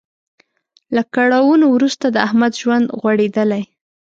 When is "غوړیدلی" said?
2.99-3.63